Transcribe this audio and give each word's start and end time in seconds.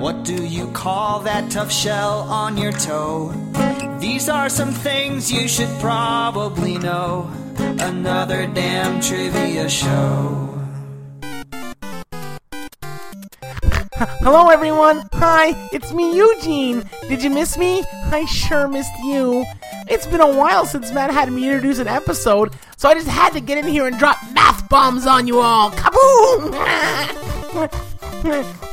What 0.00 0.24
do 0.24 0.44
you 0.44 0.66
call 0.72 1.20
that 1.20 1.50
tough 1.50 1.70
shell 1.70 2.22
on 2.22 2.56
your 2.56 2.72
toe? 2.72 3.32
These 4.00 4.28
are 4.28 4.48
some 4.48 4.72
things 4.72 5.30
you 5.30 5.46
should 5.46 5.68
probably 5.80 6.76
know. 6.78 7.30
Another 7.58 8.46
damn 8.48 9.00
trivia 9.00 9.68
show. 9.68 10.52
Hello, 13.94 14.48
everyone. 14.48 15.08
Hi, 15.12 15.54
it's 15.72 15.92
me, 15.92 16.16
Eugene. 16.16 16.82
Did 17.08 17.22
you 17.22 17.30
miss 17.30 17.56
me? 17.56 17.84
I 18.10 18.24
sure 18.24 18.66
missed 18.66 18.90
you. 19.04 19.44
It's 19.88 20.06
been 20.06 20.20
a 20.20 20.36
while 20.36 20.66
since 20.66 20.90
Matt 20.92 21.10
had 21.12 21.30
me 21.32 21.46
introduce 21.46 21.78
an 21.78 21.86
episode, 21.86 22.54
so 22.76 22.88
I 22.88 22.94
just 22.94 23.08
had 23.08 23.32
to 23.34 23.40
get 23.40 23.58
in 23.58 23.66
here 23.66 23.86
and 23.86 23.98
drop 23.98 24.18
math 24.32 24.68
bombs 24.68 25.06
on 25.06 25.28
you 25.28 25.38
all. 25.40 25.70
Kaboom! 25.70 26.52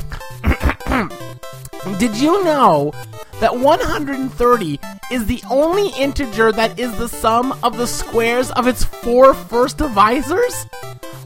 Did 1.98 2.16
you 2.16 2.44
know 2.44 2.92
that 3.40 3.56
130 3.56 4.80
is 5.10 5.26
the 5.26 5.42
only 5.50 5.88
integer 5.98 6.52
that 6.52 6.78
is 6.78 6.96
the 6.98 7.08
sum 7.08 7.58
of 7.62 7.78
the 7.78 7.86
squares 7.86 8.50
of 8.52 8.66
its 8.66 8.84
four 8.84 9.32
first 9.32 9.78
divisors? 9.78 10.68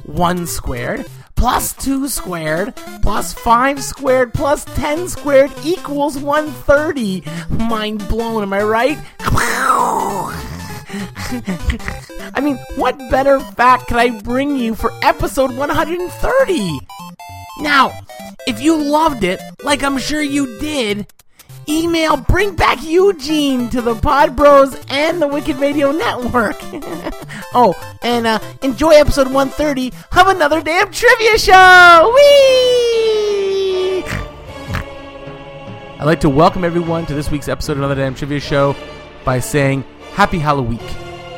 1 0.04 0.46
squared 0.46 1.06
plus 1.34 1.72
2 1.74 2.08
squared 2.08 2.74
plus 3.02 3.34
5 3.34 3.82
squared 3.82 4.32
plus 4.32 4.64
10 4.76 5.08
squared 5.08 5.50
equals 5.64 6.18
130. 6.18 7.24
Mind 7.68 8.06
blown, 8.08 8.42
am 8.42 8.52
I 8.52 8.62
right? 8.62 8.98
I 12.36 12.40
mean, 12.40 12.56
what 12.76 12.96
better 13.10 13.40
fact 13.40 13.88
could 13.88 13.96
I 13.96 14.20
bring 14.20 14.56
you 14.56 14.76
for 14.76 14.92
episode 15.02 15.56
130? 15.56 16.78
Now, 17.60 17.90
if 18.46 18.60
you 18.60 18.82
loved 18.82 19.24
it, 19.24 19.40
like 19.62 19.82
I'm 19.82 19.98
sure 19.98 20.22
you 20.22 20.58
did, 20.58 21.06
email 21.68 22.16
Bring 22.16 22.54
Back 22.54 22.82
Eugene 22.82 23.70
to 23.70 23.80
the 23.80 23.94
Pod 23.94 24.36
Bros 24.36 24.76
and 24.88 25.20
the 25.20 25.28
Wicked 25.28 25.56
Radio 25.56 25.92
Network. 25.92 26.56
oh, 27.54 27.74
and 28.02 28.26
uh, 28.26 28.38
enjoy 28.62 28.90
episode 28.90 29.26
130 29.26 29.92
of 30.18 30.26
another 30.28 30.62
damn 30.62 30.90
trivia 30.90 31.38
show! 31.38 32.12
Whee! 32.14 33.44
I'd 36.04 36.06
like 36.06 36.20
to 36.20 36.28
welcome 36.28 36.64
everyone 36.64 37.06
to 37.06 37.14
this 37.14 37.30
week's 37.30 37.48
episode 37.48 37.72
of 37.72 37.78
Another 37.78 37.94
Damn 37.94 38.14
Trivia 38.14 38.38
Show 38.38 38.76
by 39.24 39.38
saying 39.38 39.84
Happy 40.12 40.38
Halloween, 40.38 40.80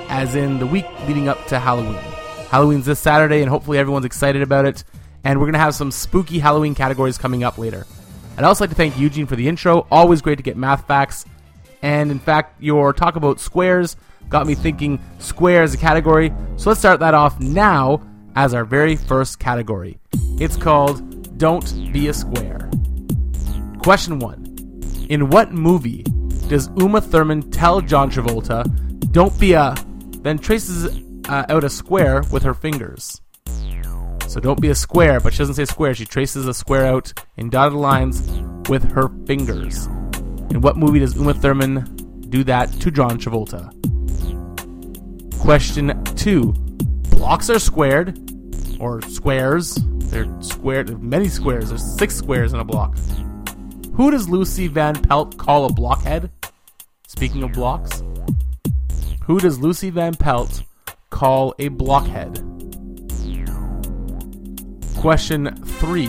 as 0.08 0.34
in 0.34 0.58
the 0.58 0.66
week 0.66 0.86
leading 1.06 1.28
up 1.28 1.47
to 1.47 1.60
Halloween. 1.60 2.03
Halloween's 2.48 2.86
this 2.86 2.98
Saturday, 2.98 3.42
and 3.42 3.48
hopefully 3.48 3.78
everyone's 3.78 4.05
excited 4.05 4.42
about 4.42 4.64
it. 4.64 4.83
And 5.27 5.41
we're 5.41 5.46
going 5.46 5.55
to 5.55 5.58
have 5.58 5.74
some 5.74 5.91
spooky 5.91 6.38
Halloween 6.38 6.77
categories 6.77 7.19
coming 7.19 7.42
up 7.42 7.58
later. 7.58 7.84
I'd 8.38 8.44
also 8.44 8.62
like 8.62 8.70
to 8.70 8.77
thank 8.77 8.96
Eugene 8.96 9.27
for 9.27 9.34
the 9.34 9.48
intro. 9.48 9.84
Always 9.91 10.22
great 10.22 10.36
to 10.36 10.44
get 10.44 10.56
math 10.56 10.86
facts. 10.86 11.24
And 11.82 12.12
in 12.12 12.20
fact, 12.20 12.62
your 12.62 12.92
talk 12.92 13.16
about 13.16 13.41
squares 13.41 13.97
got 14.28 14.47
me 14.47 14.54
thinking 14.54 15.03
square 15.19 15.64
as 15.64 15.75
a 15.75 15.78
category. 15.78 16.32
So 16.54 16.70
let's 16.70 16.78
start 16.78 17.00
that 17.00 17.12
off 17.12 17.41
now 17.41 18.06
as 18.37 18.54
our 18.54 18.64
very 18.64 18.94
first 18.94 19.41
category. 19.41 19.98
It's 20.38 20.56
called 20.56 21.37
Don't 21.38 21.93
Be 21.93 22.06
a 22.06 22.14
Square. 22.14 22.70
Question 23.81 24.20
one 24.20 24.44
In 25.08 25.28
what 25.28 25.50
movie 25.50 26.04
does 26.47 26.69
Uma 26.76 27.00
Thurman 27.00 27.50
tell 27.50 27.81
John 27.81 28.12
Travolta, 28.12 28.62
Don't 29.10 29.37
be 29.41 29.54
a. 29.54 29.75
then 30.20 30.38
traces 30.38 30.87
uh, 31.28 31.47
out 31.48 31.64
a 31.64 31.70
square 31.70 32.22
with 32.31 32.44
her 32.44 32.54
fingers? 32.54 33.20
So 34.28 34.41
don't 34.41 34.60
be 34.60 34.69
a 34.69 34.75
square, 34.75 35.20
but 35.20 35.32
she 35.32 35.38
doesn't 35.38 35.54
say 35.54 35.64
square. 35.64 35.94
She 35.94 36.04
traces 36.04 36.47
a 36.47 36.54
square 36.54 36.87
out 36.87 37.12
in 37.37 37.48
dotted 37.48 37.78
lines 37.78 38.20
with 38.69 38.84
her 38.91 39.09
fingers. 39.26 39.87
In 40.50 40.60
what 40.60 40.76
movie 40.76 40.98
does 40.98 41.16
Uma 41.16 41.34
Thurman 41.34 41.84
do 42.28 42.44
that 42.44 42.72
to 42.81 42.91
John 42.91 43.19
Travolta? 43.19 43.70
Question 45.41 46.03
two. 46.16 46.53
Blocks 47.10 47.48
are 47.48 47.59
squared, 47.59 48.19
or 48.81 49.00
squares. 49.03 49.78
They're 50.10 50.26
squared. 50.43 51.03
Many 51.03 51.28
squares. 51.28 51.69
There's 51.69 51.97
six 51.97 52.16
squares 52.16 52.53
in 52.53 52.60
a 52.60 52.64
block. 52.64 52.97
Who 53.94 54.10
does 54.10 54.28
Lucy 54.28 54.66
Van 54.69 54.94
Pelt 54.94 55.38
call 55.38 55.66
a 55.66 55.72
blockhead? 55.72 56.31
Speaking 57.06 57.43
of 57.43 57.53
blocks, 57.53 58.03
who 59.22 59.41
does 59.41 59.58
Lucy 59.58 59.91
Van 59.91 60.14
Pelt 60.14 60.62
call 61.10 61.54
a 61.58 61.69
blockhead? 61.69 62.38
Question 65.06 65.55
3. 65.55 66.09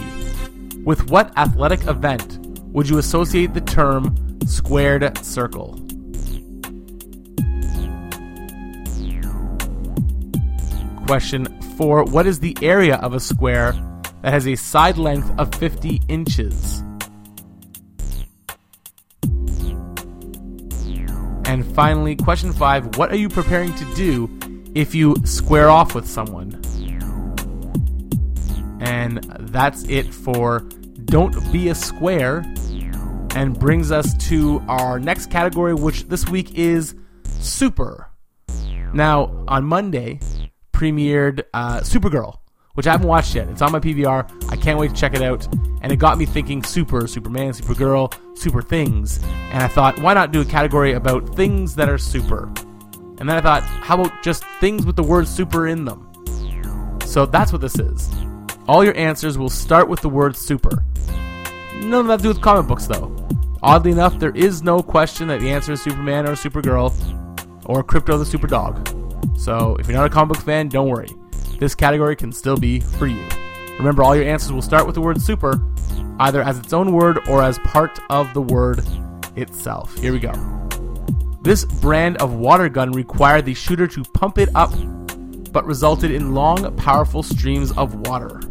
With 0.83 1.11
what 1.11 1.31
athletic 1.37 1.85
event 1.85 2.39
would 2.73 2.89
you 2.89 2.97
associate 2.97 3.53
the 3.53 3.61
term 3.61 4.39
squared 4.47 5.15
circle? 5.23 5.79
Question 11.05 11.45
4. 11.77 12.05
What 12.05 12.25
is 12.25 12.39
the 12.39 12.57
area 12.63 12.95
of 12.95 13.13
a 13.13 13.19
square 13.19 13.73
that 14.23 14.33
has 14.33 14.47
a 14.47 14.55
side 14.55 14.97
length 14.97 15.31
of 15.37 15.53
50 15.53 16.01
inches? 16.07 16.79
And 21.45 21.63
finally, 21.75 22.15
question 22.15 22.51
5. 22.51 22.97
What 22.97 23.11
are 23.11 23.15
you 23.15 23.29
preparing 23.29 23.75
to 23.75 23.85
do 23.93 24.27
if 24.73 24.95
you 24.95 25.15
square 25.23 25.69
off 25.69 25.93
with 25.93 26.07
someone? 26.07 26.59
And 28.79 29.23
that's 29.39 29.83
it 29.85 30.13
for 30.13 30.61
Don't 31.05 31.51
Be 31.51 31.69
a 31.69 31.75
Square. 31.75 32.53
And 33.35 33.57
brings 33.57 33.91
us 33.91 34.15
to 34.29 34.63
our 34.67 34.99
next 34.99 35.29
category, 35.29 35.73
which 35.73 36.07
this 36.07 36.27
week 36.27 36.55
is 36.55 36.95
Super. 37.23 38.09
Now, 38.93 39.45
on 39.47 39.65
Monday, 39.65 40.19
premiered 40.73 41.43
uh, 41.53 41.81
Supergirl, 41.81 42.37
which 42.73 42.87
I 42.87 42.91
haven't 42.91 43.07
watched 43.07 43.35
yet. 43.35 43.47
It's 43.49 43.61
on 43.61 43.71
my 43.71 43.79
PVR. 43.79 44.51
I 44.51 44.55
can't 44.55 44.79
wait 44.79 44.89
to 44.89 44.95
check 44.95 45.13
it 45.13 45.21
out. 45.21 45.47
And 45.81 45.91
it 45.91 45.97
got 45.97 46.17
me 46.17 46.25
thinking 46.25 46.63
Super, 46.63 47.07
Superman, 47.07 47.51
Supergirl, 47.51 48.13
Super 48.37 48.61
Things. 48.61 49.19
And 49.51 49.61
I 49.61 49.67
thought, 49.67 49.99
why 49.99 50.13
not 50.13 50.31
do 50.31 50.41
a 50.41 50.45
category 50.45 50.93
about 50.93 51.35
things 51.35 51.75
that 51.75 51.89
are 51.89 51.97
super? 51.97 52.45
And 53.19 53.27
then 53.27 53.31
I 53.31 53.41
thought, 53.41 53.63
how 53.63 53.99
about 53.99 54.23
just 54.23 54.43
things 54.59 54.85
with 54.85 54.95
the 54.95 55.03
word 55.03 55.27
super 55.27 55.67
in 55.67 55.85
them? 55.85 56.07
So 57.05 57.25
that's 57.25 57.51
what 57.51 57.61
this 57.61 57.79
is. 57.79 58.09
All 58.67 58.83
your 58.83 58.97
answers 58.97 59.37
will 59.37 59.49
start 59.49 59.87
with 59.87 60.01
the 60.01 60.09
word 60.09 60.35
super. 60.35 60.83
None 61.75 62.01
of 62.01 62.07
that 62.07 62.17
to 62.17 62.23
do 62.23 62.29
with 62.29 62.41
comic 62.41 62.67
books, 62.67 62.85
though. 62.85 63.13
Oddly 63.63 63.91
enough, 63.91 64.19
there 64.19 64.35
is 64.35 64.61
no 64.61 64.83
question 64.83 65.29
that 65.29 65.39
the 65.39 65.49
answer 65.49 65.71
is 65.71 65.81
Superman 65.81 66.27
or 66.27 66.33
Supergirl 66.33 66.91
or 67.65 67.83
Krypto 67.83 68.19
the 68.19 68.25
Super 68.25 68.47
Dog. 68.47 68.87
So 69.37 69.77
if 69.79 69.87
you're 69.87 69.97
not 69.97 70.07
a 70.07 70.09
comic 70.09 70.35
book 70.35 70.45
fan, 70.45 70.67
don't 70.67 70.89
worry. 70.89 71.09
This 71.59 71.75
category 71.75 72.15
can 72.15 72.31
still 72.31 72.57
be 72.57 72.81
for 72.81 73.07
you. 73.07 73.25
Remember, 73.77 74.03
all 74.03 74.15
your 74.15 74.25
answers 74.25 74.51
will 74.51 74.61
start 74.61 74.85
with 74.85 74.95
the 74.95 75.01
word 75.01 75.21
super, 75.21 75.61
either 76.19 76.41
as 76.41 76.59
its 76.59 76.73
own 76.73 76.91
word 76.91 77.19
or 77.29 77.41
as 77.41 77.59
part 77.59 77.99
of 78.09 78.33
the 78.33 78.41
word 78.41 78.83
itself. 79.37 79.95
Here 79.97 80.11
we 80.11 80.19
go. 80.19 80.33
This 81.41 81.63
brand 81.63 82.17
of 82.17 82.33
water 82.33 82.67
gun 82.67 82.91
required 82.91 83.45
the 83.45 83.53
shooter 83.53 83.87
to 83.87 84.03
pump 84.03 84.37
it 84.37 84.49
up, 84.55 84.73
but 85.53 85.65
resulted 85.65 86.11
in 86.11 86.33
long, 86.33 86.75
powerful 86.75 87.23
streams 87.23 87.71
of 87.77 87.95
water. 88.07 88.41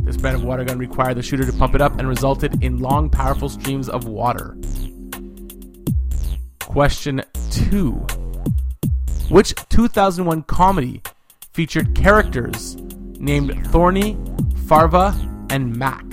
This 0.00 0.16
brand 0.16 0.36
of 0.36 0.44
water 0.44 0.64
gun 0.64 0.78
required 0.78 1.16
the 1.16 1.22
shooter 1.22 1.44
to 1.44 1.52
pump 1.52 1.74
it 1.74 1.80
up 1.80 1.98
and 1.98 2.08
resulted 2.08 2.62
in 2.62 2.78
long, 2.78 3.08
powerful 3.08 3.48
streams 3.48 3.88
of 3.88 4.06
water. 4.06 4.56
Question 6.60 7.22
2. 7.50 7.92
Which 9.30 9.54
2001 9.70 10.42
comedy 10.42 11.02
featured 11.52 11.94
characters 11.94 12.76
named 13.18 13.66
Thorny, 13.68 14.18
Farva, 14.66 15.14
and 15.50 15.74
Mac? 15.76 16.04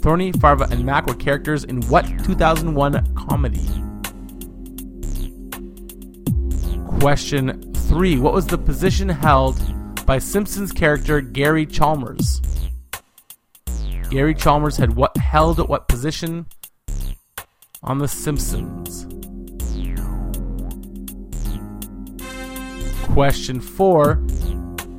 Thorny, 0.00 0.32
Farva, 0.32 0.66
and 0.70 0.84
Mac 0.84 1.06
were 1.06 1.14
characters 1.14 1.64
in 1.64 1.82
what 1.82 2.06
2001 2.24 3.14
comedy? 3.14 3.68
Question 7.00 7.72
three, 7.88 8.18
what 8.18 8.32
was 8.32 8.46
the 8.46 8.58
position 8.58 9.08
held 9.08 9.60
by 10.06 10.18
Simpsons 10.18 10.70
character 10.70 11.20
Gary 11.20 11.66
Chalmers? 11.66 12.40
Gary 14.08 14.34
Chalmers 14.34 14.76
had 14.76 14.94
what 14.94 15.16
held 15.16 15.58
at 15.58 15.68
what 15.68 15.88
position 15.88 16.46
on 17.82 17.98
The 17.98 18.06
Simpsons? 18.06 19.06
Question 23.12 23.60
four. 23.60 24.22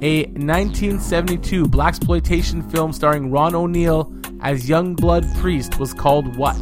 A 0.01 0.25
1972 0.25 1.65
blaxploitation 1.65 2.69
film 2.71 2.91
starring 2.91 3.31
Ron 3.31 3.55
O'Neal 3.55 4.13
as 4.41 4.67
Youngblood 4.67 5.39
Priest 5.39 5.79
was 5.79 5.93
called 5.93 6.35
what? 6.35 6.55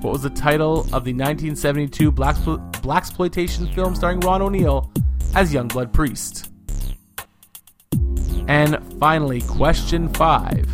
What 0.00 0.12
was 0.12 0.22
the 0.22 0.30
title 0.30 0.80
of 0.92 1.04
the 1.04 1.12
1972 1.12 2.10
blaxplo- 2.10 2.72
blaxploitation 2.82 3.72
film 3.74 3.94
starring 3.94 4.20
Ron 4.20 4.42
O'Neal 4.42 4.90
as 5.36 5.52
Youngblood 5.52 5.92
Priest? 5.92 6.50
And 8.48 8.82
finally, 8.98 9.42
question 9.42 10.08
five. 10.14 10.66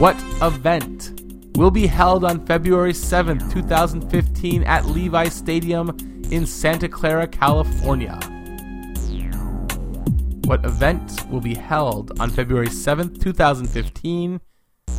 What 0.00 0.16
event 0.42 1.22
will 1.54 1.70
be 1.70 1.86
held 1.86 2.24
on 2.24 2.44
February 2.44 2.92
7th, 2.92 3.52
2015 3.52 4.64
at 4.64 4.86
Levi 4.86 5.28
Stadium 5.28 5.96
in 6.32 6.44
Santa 6.46 6.88
Clara, 6.88 7.28
California? 7.28 8.18
What 10.46 10.64
event 10.64 11.30
will 11.30 11.40
be 11.40 11.54
held 11.54 12.18
on 12.20 12.30
February 12.30 12.68
7th, 12.68 13.22
2015 13.22 14.40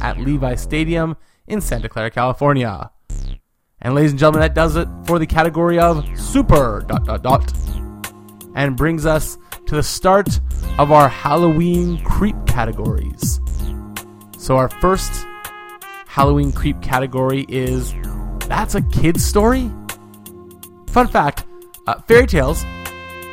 at 0.01 0.18
Levi 0.18 0.56
Stadium 0.56 1.18
in 1.48 1.60
Santa 1.60 1.89
Clara, 1.89 2.10
California? 2.10 2.89
And 3.81 3.94
ladies 3.95 4.12
and 4.12 4.19
gentlemen, 4.19 4.42
that 4.42 4.56
does 4.56 4.77
it 4.77 4.88
for 5.06 5.19
the 5.19 5.27
category 5.27 5.77
of 5.77 6.06
super 6.18 6.86
dot 6.88 7.06
dot 7.06 7.21
dot 7.21 7.66
and 8.57 8.75
brings 8.75 9.06
us 9.06 9.38
to 9.68 9.75
the 9.75 9.83
start 9.83 10.42
of 10.80 10.92
our 10.92 11.07
Halloween 11.07 12.04
creep 12.04 12.36
categories. 12.45 13.39
So 14.38 14.57
our 14.57 14.68
first 14.68 15.25
Halloween 16.07 16.51
creep 16.51 16.81
category 16.81 17.45
is 17.48 17.94
that's 18.48 18.75
a 18.75 18.81
kid's 18.81 19.24
story. 19.24 19.71
Fun 20.88 21.07
fact: 21.07 21.45
uh, 21.86 22.01
fairy 22.01 22.25
tales 22.25 22.65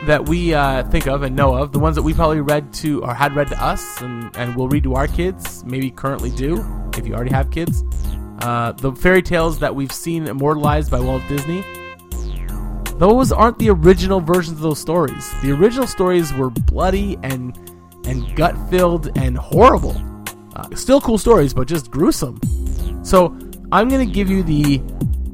that 0.05 0.29
we 0.29 0.53
uh, 0.53 0.85
think 0.91 1.07
of 1.07 1.23
and 1.23 1.35
know 1.35 1.55
of, 1.55 1.73
the 1.73 1.79
ones 1.79 1.97
that 1.97 2.03
we 2.03 2.13
probably 2.13 2.43
read 2.43 2.71
to 2.75 3.03
or 3.03 3.15
had 3.15 3.35
read 3.35 3.49
to 3.49 3.65
us 3.65 4.03
and, 4.03 4.37
and 4.37 4.55
will 4.55 4.69
read 4.69 4.83
to 4.83 4.95
our 4.95 5.07
kids, 5.07 5.65
maybe 5.65 5.91
currently 5.91 6.31
do 6.33 6.63
if 6.99 7.07
you 7.07 7.15
already 7.15 7.31
have 7.31 7.51
kids. 7.51 7.83
Uh, 8.41 8.73
the 8.73 8.93
fairy 8.93 9.23
tales 9.23 9.59
that 9.61 9.75
we've 9.75 9.93
seen 9.93 10.27
immortalized 10.27 10.91
by 10.91 11.01
Walt 11.01 11.23
Disney. 11.29 11.65
Those 12.99 13.33
aren't 13.33 13.59
the 13.59 13.71
original 13.71 14.21
versions 14.21 14.59
of 14.59 14.63
those 14.63 14.79
stories. 14.79 15.33
The 15.43 15.51
original 15.51 15.87
stories 15.87 16.33
were 16.33 16.51
bloody 16.51 17.19
and 17.23 17.59
and 18.07 18.37
gut 18.37 18.55
filled 18.71 19.17
and 19.19 19.37
horrible. 19.37 19.97
Uh, 20.55 20.75
still 20.77 21.01
cool 21.01 21.19
stories, 21.19 21.53
but 21.53 21.67
just 21.67 21.91
gruesome. 21.91 22.39
So 23.03 23.37
I'm 23.73 23.89
gonna 23.89 24.07
give 24.07 24.31
you 24.31 24.43
the 24.43 24.79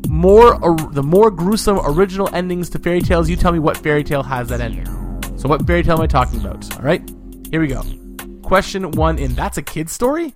more 0.09 0.62
or, 0.65 0.77
the 0.77 1.03
more 1.03 1.31
gruesome 1.31 1.81
original 1.85 2.35
endings 2.35 2.71
to 2.71 2.79
fairy 2.79 3.03
tales. 3.03 3.29
You 3.29 3.37
tell 3.37 3.53
me 3.53 3.59
what 3.59 3.77
fairy 3.77 4.05
tale 4.05 4.23
has 4.23 4.49
that 4.49 4.61
ending. 4.61 4.87
So 5.39 5.49
what 5.49 5.67
fairy 5.67 5.83
tale 5.83 5.97
am 5.97 6.03
I 6.03 6.07
talking 6.07 6.41
about? 6.41 6.77
All 6.77 6.83
right, 6.83 7.03
here 7.51 7.61
we 7.61 7.67
go. 7.67 7.83
Question 8.43 8.91
one 8.93 9.19
in 9.19 9.35
that's 9.35 9.59
a 9.59 9.62
kid's 9.62 9.93
story. 9.93 10.35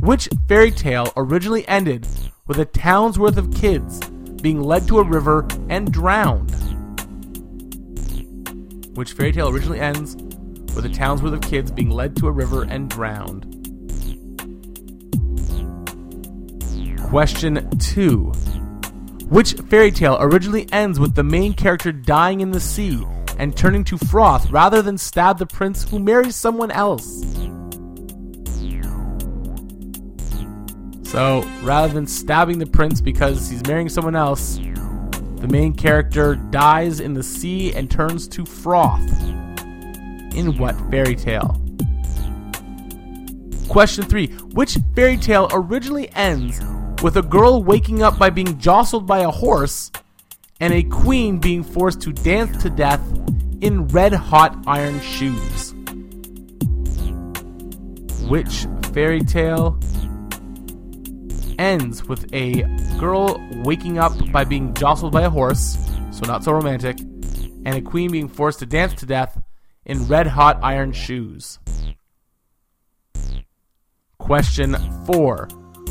Which 0.00 0.28
fairy 0.48 0.72
tale 0.72 1.12
originally 1.16 1.66
ended 1.68 2.08
with 2.48 2.58
a 2.58 2.64
town's 2.64 3.20
worth 3.20 3.36
of 3.36 3.54
kids 3.54 4.00
being 4.42 4.60
led 4.60 4.86
to 4.88 4.98
a 4.98 5.04
river 5.04 5.46
and 5.70 5.92
drowned? 5.92 6.50
Which 8.94 9.12
fairy 9.12 9.32
tale 9.32 9.48
originally 9.48 9.80
ends 9.80 10.16
with 10.74 10.84
a 10.84 10.90
town's 10.90 11.22
worth 11.22 11.32
of 11.32 11.40
kids 11.40 11.70
being 11.70 11.90
led 11.90 12.16
to 12.16 12.26
a 12.26 12.32
river 12.32 12.64
and 12.64 12.90
drowned? 12.90 13.48
Question 17.08 17.70
2. 17.78 18.32
Which 19.28 19.54
fairy 19.54 19.90
tale 19.90 20.18
originally 20.20 20.70
ends 20.72 20.98
with 20.98 21.14
the 21.14 21.22
main 21.22 21.54
character 21.54 21.92
dying 21.92 22.40
in 22.40 22.50
the 22.50 22.60
sea 22.60 23.02
and 23.38 23.56
turning 23.56 23.84
to 23.84 23.96
froth 23.96 24.50
rather 24.50 24.82
than 24.82 24.98
stab 24.98 25.38
the 25.38 25.46
prince 25.46 25.88
who 25.88 25.98
marries 25.98 26.36
someone 26.36 26.70
else? 26.70 27.22
So, 31.12 31.42
rather 31.60 31.92
than 31.92 32.06
stabbing 32.06 32.58
the 32.58 32.64
prince 32.64 33.02
because 33.02 33.50
he's 33.50 33.62
marrying 33.66 33.90
someone 33.90 34.16
else, 34.16 34.56
the 35.36 35.46
main 35.46 35.74
character 35.74 36.36
dies 36.36 37.00
in 37.00 37.12
the 37.12 37.22
sea 37.22 37.74
and 37.74 37.90
turns 37.90 38.26
to 38.28 38.46
froth. 38.46 39.02
In 40.34 40.56
what 40.56 40.74
fairy 40.90 41.14
tale? 41.14 41.60
Question 43.68 44.04
3. 44.04 44.28
Which 44.54 44.78
fairy 44.96 45.18
tale 45.18 45.50
originally 45.52 46.10
ends 46.14 46.62
with 47.02 47.18
a 47.18 47.22
girl 47.22 47.62
waking 47.62 48.02
up 48.02 48.18
by 48.18 48.30
being 48.30 48.58
jostled 48.58 49.06
by 49.06 49.18
a 49.18 49.30
horse 49.30 49.92
and 50.60 50.72
a 50.72 50.82
queen 50.82 51.38
being 51.38 51.62
forced 51.62 52.00
to 52.00 52.14
dance 52.14 52.62
to 52.62 52.70
death 52.70 53.02
in 53.60 53.86
red 53.88 54.14
hot 54.14 54.64
iron 54.66 54.98
shoes? 55.02 55.74
Which 58.30 58.66
fairy 58.94 59.20
tale 59.20 59.78
ends 61.58 62.04
with 62.04 62.32
a 62.32 62.62
girl 62.98 63.40
waking 63.64 63.98
up 63.98 64.12
by 64.32 64.44
being 64.44 64.74
jostled 64.74 65.12
by 65.12 65.22
a 65.22 65.30
horse, 65.30 65.76
so 66.10 66.26
not 66.26 66.44
so 66.44 66.52
romantic, 66.52 66.98
and 67.00 67.74
a 67.74 67.80
queen 67.80 68.10
being 68.10 68.28
forced 68.28 68.58
to 68.60 68.66
dance 68.66 68.94
to 68.94 69.06
death 69.06 69.40
in 69.84 70.06
red 70.06 70.26
hot 70.26 70.58
iron 70.62 70.92
shoes? 70.92 71.58
Question 74.18 74.76
4. 75.06 75.48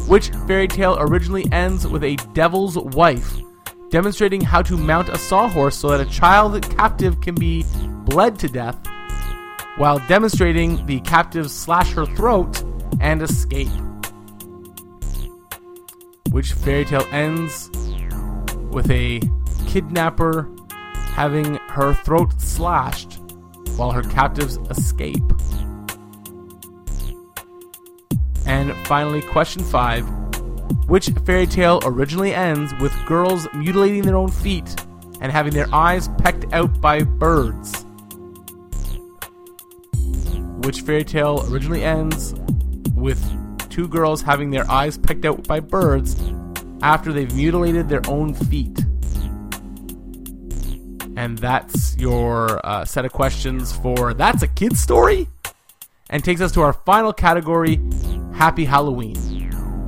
Which 0.08 0.30
fairy 0.48 0.68
tale 0.68 0.98
originally 1.00 1.46
ends 1.52 1.86
with 1.86 2.04
a 2.04 2.16
devil's 2.34 2.78
wife 2.78 3.38
demonstrating 3.90 4.42
how 4.42 4.62
to 4.62 4.78
mount 4.78 5.10
a 5.10 5.18
sawhorse 5.18 5.76
so 5.76 5.90
that 5.90 6.00
a 6.00 6.10
child 6.10 6.62
captive 6.78 7.20
can 7.22 7.36
be 7.36 7.66
bled 8.06 8.40
to 8.40 8.48
death 8.48 8.80
while 9.78 10.00
demonstrating 10.08 10.86
the 10.86 11.00
captive 11.02 11.52
slash 11.52 11.92
her 11.92 12.06
throat 12.06 12.64
and 13.00 13.22
escape? 13.22 13.70
Which 16.30 16.54
fairy 16.54 16.86
tale 16.86 17.06
ends 17.12 17.70
with 18.72 18.90
a 18.90 19.20
kidnapper 19.68 20.50
having 21.14 21.56
her 21.56 21.94
throat 21.94 22.40
slashed 22.40 23.20
while 23.76 23.92
her 23.92 24.04
captives 24.04 24.58
escape? 24.70 25.24
And 28.46 28.74
finally, 28.88 29.22
question 29.22 29.64
five 29.64 30.08
Which 30.88 31.10
fairy 31.26 31.48
tale 31.48 31.80
originally 31.84 32.34
ends 32.34 32.74
with 32.80 32.94
girls 33.08 33.48
mutilating 33.54 34.04
their 34.04 34.18
own 34.18 34.30
feet 34.30 34.86
and 35.20 35.32
having 35.32 35.54
their 35.54 35.74
eyes 35.74 36.10
pecked 36.18 36.46
out 36.54 36.80
by 36.80 37.04
birds? 37.04 37.86
Which 40.64 40.82
fairy 40.82 41.04
tale 41.04 41.46
originally 41.50 41.84
ends 41.84 42.36
with 42.94 43.20
two 43.72 43.88
girls 43.88 44.22
having 44.22 44.52
their 44.52 44.70
eyes 44.70 44.98
pecked 44.98 45.26
out 45.26 45.48
by 45.48 45.60
birds 45.60 46.16
after 46.84 47.12
they've 47.14 47.34
mutilated 47.34 47.90
their 47.90 48.02
own 48.08 48.34
feet? 48.34 48.78
And 51.16 51.38
that's 51.38 51.98
your 51.98 52.66
uh, 52.66 52.86
set 52.86 53.06
of 53.06 53.14
questions 53.14 53.72
for 53.78 54.14
That's 54.14 54.44
a 54.44 54.48
Kid 54.48 54.78
Story? 54.78 55.28
And 56.10 56.24
takes 56.24 56.42
us 56.42 56.52
to 56.54 56.62
our 56.62 56.74
final 56.74 57.14
category 57.14 57.80
Happy 58.34 58.66
Halloween, 58.66 59.16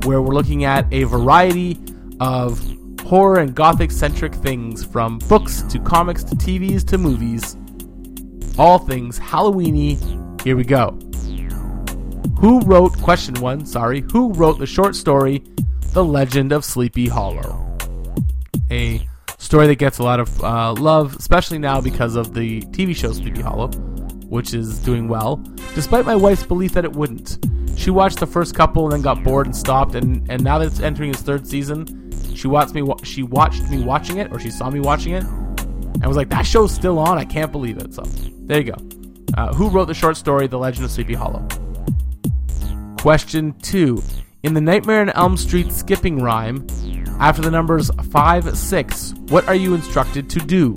where 0.04 0.22
we're 0.22 0.34
looking 0.34 0.64
at 0.64 0.86
a 0.92 1.04
variety 1.04 1.78
of 2.20 2.60
horror 3.02 3.40
and 3.40 3.54
gothic 3.54 3.90
centric 3.90 4.34
things 4.34 4.84
from 4.84 5.18
books 5.28 5.62
to 5.62 5.78
comics 5.78 6.24
to 6.24 6.34
TVs 6.34 6.86
to 6.88 6.98
movies. 6.98 7.56
All 8.58 8.78
things 8.78 9.18
Halloweeny. 9.18 10.40
Here 10.42 10.56
we 10.56 10.64
go. 10.64 10.98
Who 12.44 12.60
wrote, 12.60 12.92
question 13.00 13.34
one, 13.36 13.64
sorry, 13.64 14.04
who 14.12 14.30
wrote 14.34 14.58
the 14.58 14.66
short 14.66 14.94
story 14.94 15.42
The 15.94 16.04
Legend 16.04 16.52
of 16.52 16.62
Sleepy 16.62 17.08
Hollow? 17.08 17.74
A 18.70 19.08
story 19.38 19.66
that 19.68 19.76
gets 19.76 19.96
a 19.96 20.02
lot 20.02 20.20
of 20.20 20.44
uh, 20.44 20.74
love, 20.74 21.16
especially 21.16 21.56
now 21.56 21.80
because 21.80 22.16
of 22.16 22.34
the 22.34 22.60
TV 22.64 22.94
show 22.94 23.14
Sleepy 23.14 23.40
Hollow, 23.40 23.68
which 24.28 24.52
is 24.52 24.78
doing 24.80 25.08
well, 25.08 25.36
despite 25.74 26.04
my 26.04 26.14
wife's 26.14 26.42
belief 26.42 26.74
that 26.74 26.84
it 26.84 26.92
wouldn't. 26.92 27.38
She 27.78 27.88
watched 27.88 28.20
the 28.20 28.26
first 28.26 28.54
couple 28.54 28.84
and 28.84 28.92
then 28.92 29.00
got 29.00 29.24
bored 29.24 29.46
and 29.46 29.56
stopped, 29.56 29.94
and, 29.94 30.30
and 30.30 30.44
now 30.44 30.58
that 30.58 30.66
it's 30.66 30.80
entering 30.80 31.08
its 31.08 31.22
third 31.22 31.46
season, 31.46 32.12
she 32.34 32.46
watched 32.46 32.74
me 32.74 32.82
wa- 32.82 33.02
she 33.04 33.22
watched 33.22 33.70
me 33.70 33.82
watching 33.82 34.18
it, 34.18 34.30
or 34.30 34.38
she 34.38 34.50
saw 34.50 34.68
me 34.68 34.80
watching 34.80 35.14
it, 35.14 35.24
and 35.24 36.04
was 36.04 36.18
like, 36.18 36.28
"That 36.28 36.44
show's 36.44 36.74
still 36.74 36.98
on! 36.98 37.16
I 37.16 37.24
can't 37.24 37.50
believe 37.50 37.78
it." 37.78 37.94
So 37.94 38.02
there 38.02 38.60
you 38.60 38.70
go. 38.70 38.76
Uh, 39.34 39.54
who 39.54 39.70
wrote 39.70 39.86
the 39.86 39.94
short 39.94 40.18
story 40.18 40.46
The 40.46 40.58
Legend 40.58 40.84
of 40.84 40.90
Sleepy 40.90 41.14
Hollow? 41.14 41.48
Question 43.04 43.52
two: 43.60 44.02
In 44.44 44.54
the 44.54 44.62
Nightmare 44.62 45.02
on 45.02 45.10
Elm 45.10 45.36
Street 45.36 45.70
skipping 45.70 46.22
rhyme, 46.22 46.66
After 47.20 47.42
the 47.42 47.50
numbers 47.50 47.90
5, 48.10 48.56
6, 48.56 49.14
what 49.28 49.46
are 49.46 49.54
you 49.54 49.74
instructed 49.74 50.30
to 50.30 50.38
do? 50.38 50.74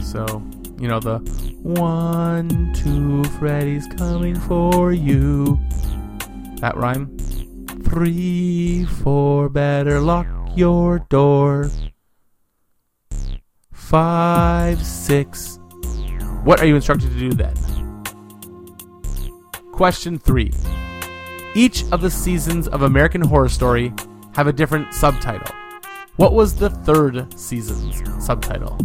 So, 0.00 0.42
you 0.80 0.88
know, 0.88 0.98
the 0.98 1.18
one, 1.60 2.72
two, 2.72 3.22
Freddy's 3.38 3.86
coming 3.98 4.40
for 4.40 4.94
you. 4.94 5.60
That 6.62 6.74
rhyme. 6.74 7.18
Three, 7.84 8.86
four, 8.86 9.50
better 9.50 10.00
lock 10.00 10.26
your 10.56 11.00
door. 11.10 11.70
Five, 13.72 14.82
six. 14.82 15.58
What 16.44 16.60
are 16.60 16.66
you 16.66 16.76
instructed 16.76 17.10
to 17.10 17.18
do 17.18 17.34
then? 17.34 17.54
Question 19.78 20.18
three. 20.18 20.50
Each 21.54 21.84
of 21.92 22.00
the 22.00 22.10
seasons 22.10 22.66
of 22.66 22.82
American 22.82 23.20
Horror 23.20 23.48
Story 23.48 23.92
have 24.34 24.48
a 24.48 24.52
different 24.52 24.92
subtitle. 24.92 25.54
What 26.16 26.32
was 26.32 26.56
the 26.56 26.68
third 26.68 27.38
season's 27.38 28.02
subtitle? 28.18 28.76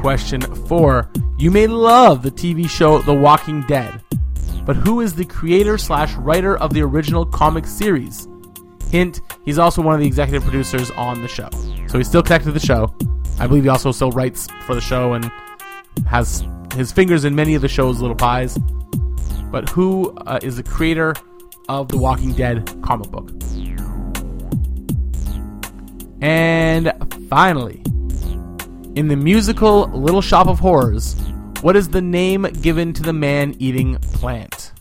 Question 0.00 0.40
4. 0.40 1.10
You 1.36 1.50
may 1.50 1.66
love 1.66 2.22
the 2.22 2.30
TV 2.30 2.66
show 2.66 3.00
The 3.02 3.12
Walking 3.12 3.60
Dead, 3.66 4.00
but 4.64 4.76
who 4.76 5.02
is 5.02 5.14
the 5.14 5.26
creator 5.26 5.76
slash 5.76 6.14
writer 6.14 6.56
of 6.56 6.72
the 6.72 6.80
original 6.80 7.26
comic 7.26 7.66
series? 7.66 8.26
Hint, 8.90 9.20
he's 9.44 9.58
also 9.58 9.82
one 9.82 9.94
of 9.94 10.00
the 10.00 10.06
executive 10.06 10.44
producers 10.44 10.90
on 10.92 11.20
the 11.20 11.28
show. 11.28 11.50
So 11.88 11.98
he's 11.98 12.08
still 12.08 12.22
connected 12.22 12.46
to 12.46 12.52
the 12.52 12.66
show. 12.66 12.94
I 13.38 13.46
believe 13.46 13.64
he 13.64 13.68
also 13.68 13.92
still 13.92 14.12
writes 14.12 14.48
for 14.64 14.74
the 14.74 14.80
show 14.80 15.12
and 15.12 15.30
has 16.06 16.44
his 16.74 16.92
fingers 16.92 17.24
in 17.24 17.34
many 17.34 17.54
of 17.54 17.62
the 17.62 17.68
show's 17.68 18.00
little 18.00 18.16
pies. 18.16 18.58
But 19.50 19.68
who 19.68 20.12
uh, 20.26 20.40
is 20.42 20.56
the 20.56 20.62
creator 20.62 21.14
of 21.68 21.88
the 21.88 21.98
Walking 21.98 22.32
Dead 22.32 22.66
comic 22.82 23.10
book? 23.10 23.30
And 26.20 26.92
finally, 27.28 27.82
in 28.94 29.08
the 29.08 29.16
musical 29.16 29.88
Little 29.88 30.22
Shop 30.22 30.46
of 30.46 30.58
Horrors, 30.58 31.14
what 31.60 31.76
is 31.76 31.88
the 31.88 32.02
name 32.02 32.42
given 32.62 32.92
to 32.94 33.02
the 33.02 33.12
man 33.12 33.54
eating 33.58 33.96
plant? 33.96 34.72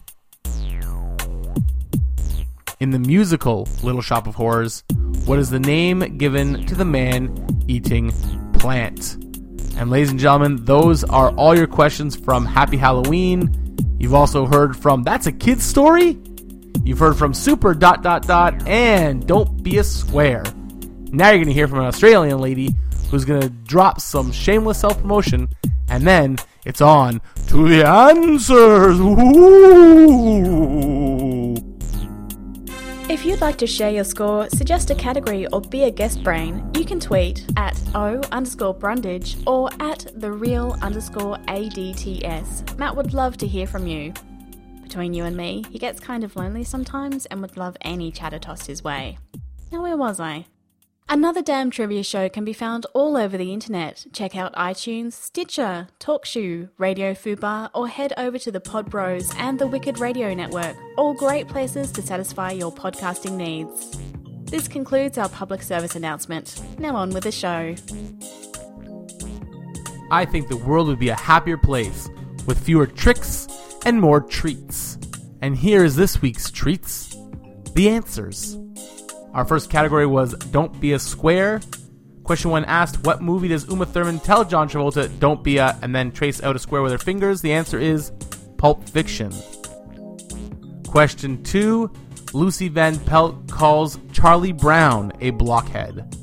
In 2.80 2.92
the 2.92 3.00
musical 3.00 3.68
Little 3.82 4.02
Shop 4.02 4.28
of 4.28 4.36
Horrors, 4.36 4.84
what 5.26 5.40
is 5.40 5.50
the 5.50 5.60
name 5.60 6.18
given 6.18 6.66
to 6.66 6.76
the 6.76 6.86
man 6.86 7.64
eating 7.68 8.12
plant? 8.54 9.18
And 9.78 9.90
ladies 9.90 10.12
and 10.12 10.20
gentlemen, 10.20 10.64
those 10.66 11.04
are 11.04 11.32
all 11.32 11.58
your 11.58 11.68
questions 11.68 12.16
from 12.16 12.46
Happy 12.46 12.78
Halloween. 12.78 13.76
You've 14.00 14.14
also 14.14 14.46
heard 14.46 14.78
from 14.78 15.04
That's 15.04 15.28
a 15.28 15.32
Kid's 15.32 15.64
Story. 15.64 16.18
You've 16.84 17.00
heard 17.00 17.18
from 17.18 17.34
Super 17.34 17.74
dot 17.74 18.04
dot 18.04 18.28
dot 18.28 18.68
and 18.68 19.26
Don't 19.26 19.64
Be 19.64 19.78
a 19.80 19.84
Square. 19.84 20.44
Now 21.12 21.30
you're 21.30 21.38
going 21.38 21.48
to 21.48 21.54
hear 21.54 21.68
from 21.68 21.80
an 21.80 21.86
Australian 21.86 22.40
lady 22.40 22.76
who's 23.10 23.26
going 23.26 23.42
to 23.42 23.50
drop 23.50 24.02
some 24.02 24.32
shameless 24.32 24.80
self 24.80 25.00
promotion, 25.00 25.50
and 25.90 26.06
then 26.06 26.38
it's 26.66 26.82
on 26.82 27.22
to 27.48 27.68
the 27.68 27.88
answers. 27.88 29.00
Ooh. 29.00 30.74
If 33.10 33.26
you'd 33.26 33.42
like 33.42 33.58
to 33.58 33.68
share 33.68 33.92
your 33.92 34.06
score, 34.06 34.50
suggest 34.50 34.90
a 34.90 34.96
category, 34.96 35.46
or 35.48 35.60
be 35.60 35.84
a 35.84 35.92
guest 35.92 36.24
brain, 36.24 36.66
you 36.74 36.86
can 36.86 37.02
tweet 37.02 37.46
at 37.58 37.80
O 37.94 38.22
underscore 38.32 38.74
Brundage 38.74 39.36
or 39.46 39.70
at 39.82 40.08
the 40.16 40.32
real 40.32 40.78
underscore 40.82 41.36
ADTS. 41.48 42.78
Matt 42.78 42.96
would 42.96 43.14
love 43.14 43.36
to 43.38 43.48
hear 43.48 43.68
from 43.68 43.88
you. 43.88 44.14
Between 44.82 45.14
you 45.14 45.26
and 45.26 45.36
me, 45.36 45.66
he 45.70 45.80
gets 45.80 46.00
kind 46.00 46.24
of 46.24 46.36
lonely 46.38 46.64
sometimes 46.64 47.26
and 47.26 47.42
would 47.42 47.58
love 47.58 47.76
any 47.82 48.10
chatter 48.10 48.40
tossed 48.40 48.68
his 48.68 48.84
way. 48.86 49.18
Now, 49.72 49.84
where 49.84 49.98
was 49.98 50.22
I? 50.22 50.46
Another 51.10 51.42
Damn 51.42 51.70
Trivia 51.70 52.04
Show 52.04 52.30
can 52.30 52.46
be 52.46 52.54
found 52.54 52.86
all 52.94 53.18
over 53.18 53.38
the 53.38 53.54
internet. 53.54 54.06
Check 54.14 54.36
out 54.36 54.54
iTunes, 54.56 55.14
Stitcher, 55.14 55.90
TalkShoe, 56.00 56.70
Radio 56.78 57.14
Fubar, 57.14 57.70
or 57.76 57.88
head 57.88 58.14
over 58.18 58.40
to 58.40 58.52
the 58.52 58.60
Pod 58.60 58.90
Bros 58.90 59.32
and 59.38 59.60
the 59.60 59.68
Wicked 59.68 60.00
Radio 60.00 60.34
Network, 60.34 60.76
all 60.98 61.14
great 61.14 61.48
places 61.48 61.92
to 61.92 62.02
satisfy 62.02 62.52
your 62.52 62.74
podcasting 62.74 63.36
needs. 63.36 63.98
This 64.50 64.68
concludes 64.68 65.18
our 65.18 65.30
public 65.30 65.62
service 65.62 65.96
announcement. 65.96 66.62
Now 66.80 66.96
on 66.96 67.10
with 67.12 67.24
the 67.24 67.32
show. 67.32 67.76
I 70.10 70.26
think 70.26 70.48
the 70.48 70.58
world 70.58 70.88
would 70.88 71.00
be 71.00 71.10
a 71.10 71.16
happier 71.16 71.58
place 71.58 72.08
with 72.46 72.60
fewer 72.60 72.88
tricks 72.88 73.48
and 73.86 74.00
more 74.00 74.22
treats. 74.22 74.98
And 75.42 75.56
here 75.58 75.84
is 75.84 75.96
this 75.96 76.22
week's 76.22 76.50
treats 76.50 77.16
the 77.74 77.90
answers. 77.90 78.58
Our 79.34 79.46
first 79.46 79.70
category 79.70 80.06
was 80.06 80.34
Don't 80.36 80.80
Be 80.80 80.94
a 80.94 81.00
Square. 81.00 81.62
Question 82.24 82.52
one 82.52 82.66
asked, 82.66 83.04
What 83.06 83.22
movie 83.22 83.48
does 83.48 83.68
Uma 83.68 83.86
Thurman 83.86 84.20
tell 84.20 84.46
John 84.46 84.70
Travolta, 84.70 85.10
Don't 85.20 85.44
be 85.44 85.58
a, 85.58 85.78
and 85.82 85.96
then 85.96 86.12
trace 86.12 86.42
out 86.44 86.56
a 86.56 86.60
square 86.60 86.84
with 86.84 86.92
her 86.92 87.00
fingers? 87.00 87.42
The 87.42 87.52
answer 87.52 87.80
is 87.80 88.12
Pulp 88.58 88.88
Fiction. 88.88 89.34
Question 90.88 91.42
two, 91.44 91.92
Lucy 92.34 92.68
Van 92.68 93.00
Pelt 93.00 93.50
calls 93.50 93.98
Charlie 94.12 94.52
Brown 94.52 95.12
a 95.20 95.32
blockhead. 95.32 96.16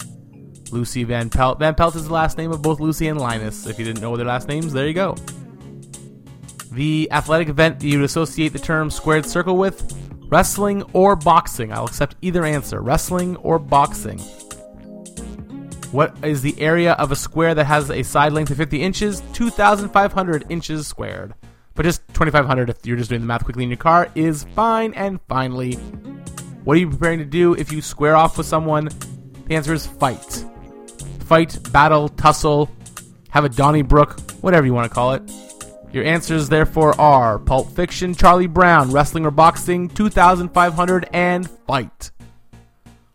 Lucy 0.70 1.02
Van 1.02 1.28
Pelt. 1.28 1.58
Van 1.58 1.74
Pelt 1.74 1.96
is 1.96 2.06
the 2.06 2.14
last 2.14 2.38
name 2.38 2.52
of 2.52 2.62
both 2.62 2.78
Lucy 2.78 3.08
and 3.08 3.20
Linus. 3.20 3.66
If 3.66 3.76
you 3.76 3.84
didn't 3.84 4.00
know 4.00 4.16
their 4.16 4.26
last 4.26 4.46
names, 4.46 4.72
there 4.72 4.86
you 4.86 4.94
go. 4.94 5.16
The 6.70 7.08
athletic 7.10 7.48
event 7.48 7.82
you 7.82 7.98
would 7.98 8.04
associate 8.04 8.52
the 8.52 8.60
term 8.60 8.88
squared 8.88 9.26
circle 9.26 9.56
with 9.56 9.99
wrestling 10.30 10.82
or 10.92 11.16
boxing. 11.16 11.72
I'll 11.72 11.86
accept 11.86 12.16
either 12.22 12.44
answer 12.44 12.80
wrestling 12.80 13.36
or 13.36 13.58
boxing. 13.58 14.18
What 15.92 16.16
is 16.24 16.40
the 16.40 16.58
area 16.60 16.92
of 16.92 17.10
a 17.10 17.16
square 17.16 17.54
that 17.54 17.64
has 17.64 17.90
a 17.90 18.04
side 18.04 18.32
length 18.32 18.52
of 18.52 18.56
50 18.56 18.80
inches? 18.80 19.22
2,500 19.32 20.44
inches 20.48 20.86
squared. 20.86 21.34
But 21.74 21.82
just 21.82 22.06
2,500 22.08 22.70
if 22.70 22.86
you're 22.86 22.96
just 22.96 23.10
doing 23.10 23.22
the 23.22 23.26
math 23.26 23.44
quickly 23.44 23.64
in 23.64 23.70
your 23.70 23.76
car 23.76 24.08
is 24.14 24.44
fine. 24.54 24.94
And 24.94 25.18
finally, 25.28 25.74
what 26.64 26.76
are 26.76 26.80
you 26.80 26.88
preparing 26.88 27.18
to 27.18 27.24
do 27.24 27.54
if 27.54 27.72
you 27.72 27.82
square 27.82 28.16
off 28.16 28.38
with 28.38 28.46
someone? 28.46 28.88
The 29.46 29.56
answer 29.56 29.74
is 29.74 29.86
fight. 29.86 30.44
Fight, 31.24 31.58
battle, 31.72 32.08
tussle, 32.08 32.70
have 33.30 33.44
a 33.44 33.48
Donnybrook, 33.48 34.20
whatever 34.42 34.66
you 34.66 34.74
want 34.74 34.88
to 34.88 34.94
call 34.94 35.14
it. 35.14 35.22
Your 35.92 36.04
answers, 36.04 36.48
therefore, 36.48 36.98
are 37.00 37.38
Pulp 37.38 37.72
Fiction, 37.72 38.14
Charlie 38.14 38.46
Brown, 38.46 38.92
Wrestling 38.92 39.26
or 39.26 39.32
Boxing, 39.32 39.88
2500, 39.88 41.08
and 41.12 41.50
Fight. 41.66 42.12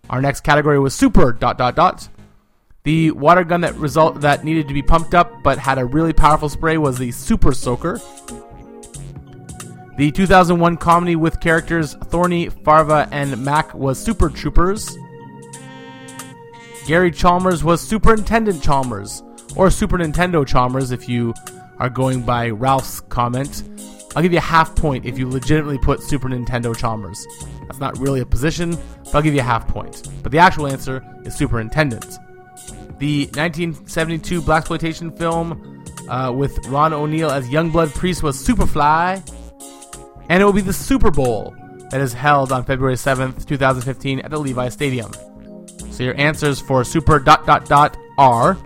Our 0.10 0.22
next 0.22 0.42
category 0.42 0.80
was 0.80 0.94
Super. 0.94 1.32
Dot 1.32 1.58
dot 1.58 1.76
dot. 1.76 2.10
The 2.84 3.12
water 3.12 3.44
gun 3.44 3.62
that 3.62 3.76
result 3.76 4.22
that 4.22 4.44
needed 4.44 4.68
to 4.68 4.74
be 4.74 4.84
pumped 4.84 5.16
up 5.16 5.42
but 5.42 5.58
had 5.58 5.80
a 5.80 5.86
really 5.86 6.14
powerful 6.14 6.50
spray 6.50 6.78
was 6.78 6.98
the 6.98 7.12
Super 7.12 7.52
Soaker. 7.52 8.00
The 9.98 10.12
2001 10.12 10.78
comedy 10.78 11.16
with 11.16 11.40
characters 11.40 11.96
Thorny, 11.96 12.50
Farva, 12.50 13.08
and 13.12 13.44
Mac 13.44 13.74
was 13.74 13.98
Super 13.98 14.30
Troopers. 14.30 14.96
Gary 16.86 17.10
Chalmers 17.10 17.64
was 17.64 17.82
Superintendent 17.82 18.62
Chalmers, 18.62 19.24
or 19.56 19.72
Super 19.72 19.98
Nintendo 19.98 20.46
Chalmers 20.46 20.92
if 20.92 21.10
you 21.10 21.34
are 21.80 21.90
going 21.90 22.22
by 22.22 22.50
Ralph's 22.50 23.00
comment. 23.02 23.64
I'll 24.16 24.24
give 24.24 24.32
you 24.32 24.38
a 24.38 24.42
half 24.42 24.76
point 24.76 25.06
if 25.06 25.18
you 25.18 25.30
legitimately 25.30 25.78
put 25.78 26.02
Super 26.02 26.30
Nintendo 26.30 26.76
Chalmers. 26.76 27.26
That's 27.68 27.80
not 27.80 27.98
really 27.98 28.22
a 28.22 28.26
position, 28.26 28.78
but 29.04 29.16
I'll 29.16 29.22
give 29.22 29.34
you 29.34 29.42
a 29.42 29.44
half 29.44 29.68
point. 29.68 30.08
But 30.24 30.32
the 30.32 30.40
actual 30.40 30.68
answer 30.68 31.04
is 31.26 31.36
Superintendent. 31.36 32.18
The 33.00 33.26
1972 33.34 34.42
blaxploitation 34.42 35.18
film 35.18 35.84
uh, 36.10 36.32
with 36.32 36.66
Ron 36.68 36.94
O'Neal 36.94 37.30
as 37.30 37.50
Youngblood 37.50 37.94
Priest 37.94 38.24
was 38.24 38.38
Superfly, 38.42 39.22
and 40.30 40.42
it 40.42 40.46
will 40.46 40.54
be 40.54 40.62
the 40.62 40.74
Super 40.74 41.12
Bowl 41.12 41.54
that 41.92 42.00
is 42.00 42.14
held 42.14 42.52
on 42.52 42.64
February 42.64 42.96
7th, 42.96 43.46
2015, 43.46 44.22
at 44.22 44.32
the 44.32 44.40
Levi 44.40 44.70
Stadium. 44.70 45.12
So 45.92 46.04
your 46.04 46.18
answers 46.20 46.60
for 46.60 46.84
Super 46.84 47.20
dot 47.20 47.46
dot 47.46 47.66
dot 47.66 47.98
are 48.18 48.58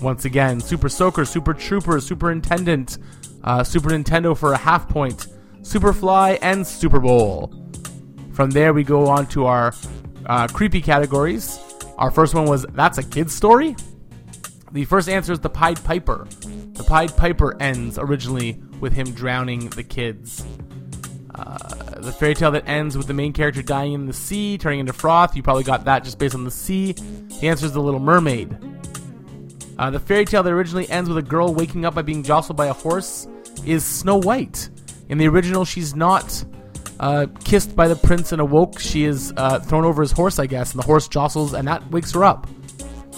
once 0.00 0.24
again 0.24 0.60
Super 0.60 0.88
Soaker, 0.88 1.24
Super 1.24 1.54
Trooper, 1.54 2.00
Superintendent, 2.00 2.98
uh, 3.44 3.64
Super 3.64 3.90
Nintendo 3.90 4.36
for 4.36 4.52
a 4.52 4.58
half 4.58 4.88
point, 4.88 5.26
Superfly, 5.62 6.38
and 6.42 6.66
Super 6.66 7.00
Bowl. 7.00 7.52
From 8.32 8.50
there, 8.50 8.72
we 8.72 8.84
go 8.84 9.06
on 9.06 9.26
to 9.28 9.46
our 9.46 9.74
uh, 10.26 10.46
creepy 10.48 10.80
categories. 10.80 11.58
Our 11.98 12.10
first 12.10 12.34
one 12.34 12.46
was 12.46 12.64
That's 12.70 12.98
a 12.98 13.02
Kid's 13.02 13.34
Story. 13.34 13.76
The 14.72 14.84
first 14.84 15.08
answer 15.08 15.32
is 15.32 15.40
The 15.40 15.50
Pied 15.50 15.82
Piper. 15.84 16.26
The 16.72 16.84
Pied 16.84 17.16
Piper 17.16 17.60
ends 17.60 17.98
originally 17.98 18.62
with 18.80 18.92
him 18.92 19.10
drowning 19.12 19.68
the 19.70 19.82
kids. 19.82 20.44
Uh, 21.34 22.00
the 22.00 22.12
fairy 22.12 22.34
tale 22.34 22.50
that 22.52 22.68
ends 22.68 22.96
with 22.96 23.06
the 23.06 23.14
main 23.14 23.32
character 23.32 23.62
dying 23.62 23.92
in 23.92 24.06
the 24.06 24.12
sea, 24.12 24.56
turning 24.56 24.80
into 24.80 24.92
froth. 24.92 25.36
You 25.36 25.42
probably 25.42 25.64
got 25.64 25.84
that 25.84 26.04
just 26.04 26.18
based 26.18 26.34
on 26.34 26.44
the 26.44 26.50
sea. 26.50 26.92
The 26.92 27.48
answer 27.48 27.66
is 27.66 27.72
The 27.72 27.82
Little 27.82 28.00
Mermaid. 28.00 28.69
Uh, 29.80 29.88
the 29.88 29.98
fairy 29.98 30.26
tale 30.26 30.42
that 30.42 30.52
originally 30.52 30.86
ends 30.90 31.08
with 31.08 31.16
a 31.16 31.22
girl 31.22 31.54
waking 31.54 31.86
up 31.86 31.94
by 31.94 32.02
being 32.02 32.22
jostled 32.22 32.54
by 32.54 32.66
a 32.66 32.72
horse 32.72 33.26
is 33.64 33.82
Snow 33.82 34.18
White. 34.18 34.68
In 35.08 35.16
the 35.16 35.26
original, 35.26 35.64
she's 35.64 35.96
not 35.96 36.44
uh, 37.00 37.26
kissed 37.44 37.74
by 37.74 37.88
the 37.88 37.96
prince 37.96 38.32
and 38.32 38.42
awoke. 38.42 38.78
She 38.78 39.04
is 39.04 39.32
uh, 39.38 39.58
thrown 39.60 39.86
over 39.86 40.02
his 40.02 40.12
horse, 40.12 40.38
I 40.38 40.44
guess, 40.44 40.72
and 40.72 40.82
the 40.82 40.86
horse 40.86 41.08
jostles, 41.08 41.54
and 41.54 41.66
that 41.66 41.90
wakes 41.90 42.12
her 42.12 42.22
up. 42.22 42.46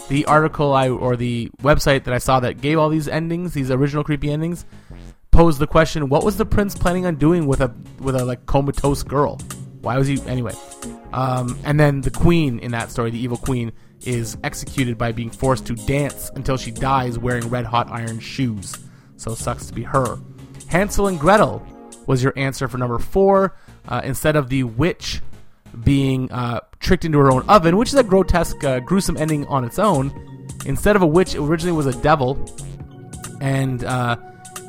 The 0.09 0.25
article 0.27 0.73
I 0.73 0.89
or 0.89 1.17
the 1.17 1.51
website 1.63 2.05
that 2.05 2.15
I 2.15 2.19
saw 2.19 2.39
that 2.39 2.61
gave 2.61 2.79
all 2.79 2.91
these 2.91 3.09
endings, 3.09 3.55
these 3.55 3.73
original 3.73 4.05
creepy 4.05 4.31
endings, 4.31 4.65
posed 5.33 5.59
the 5.59 5.67
question: 5.67 6.09
What 6.09 6.23
was 6.23 6.37
the 6.37 6.47
prince 6.47 6.77
planning 6.77 7.07
on 7.07 7.17
doing 7.17 7.49
with 7.49 7.61
a 7.61 7.75
with 7.99 8.15
a 8.15 8.25
like 8.25 8.47
comatose 8.47 9.03
girl? 9.03 9.41
Why 9.81 9.99
was 9.99 10.07
he 10.07 10.23
anyway? 10.29 10.55
Um, 11.13 11.59
and 11.65 11.81
then 11.81 12.03
the 12.03 12.11
queen 12.13 12.61
in 12.61 12.71
that 12.71 12.93
story, 12.93 13.11
the 13.11 13.19
evil 13.19 13.37
queen, 13.37 13.73
is 14.07 14.37
executed 14.45 14.99
by 14.99 15.13
being 15.13 15.31
forced 15.31 15.67
to 15.67 15.75
dance 15.75 16.31
until 16.35 16.57
she 16.57 16.71
dies 16.71 17.19
wearing 17.19 17.49
red 17.49 17.65
hot 17.65 17.91
iron 17.91 18.19
shoes. 18.19 18.77
So 19.17 19.33
it 19.33 19.39
sucks 19.39 19.67
to 19.67 19.75
be 19.75 19.83
her. 19.83 20.19
Hansel 20.69 21.09
and 21.09 21.19
Gretel 21.19 21.67
was 22.07 22.23
your 22.23 22.33
answer 22.37 22.69
for 22.69 22.79
number 22.79 22.99
four. 22.99 23.55
Uh, 23.89 24.01
instead 24.05 24.37
of 24.37 24.49
the 24.49 24.65
witch 24.65 25.21
being 25.85 26.31
uh, 26.31 26.61
tricked 26.81 27.05
into 27.05 27.19
her 27.19 27.31
own 27.31 27.43
oven, 27.49 27.77
which 27.77 27.89
is 27.89 27.95
a 27.95 28.03
grotesque, 28.03 28.63
uh, 28.65 28.81
gruesome 28.81 29.17
ending 29.17 29.47
on 29.47 29.65
its 29.65 29.79
own, 29.79 30.13
instead 30.67 30.97
of 30.97 31.03
a 31.03 31.07
witch, 31.07 31.35
it 31.35 31.41
originally 31.41 31.77
was 31.77 31.87
a 31.87 32.01
devil. 32.03 32.49
And 33.41 33.85
uh, 33.85 34.17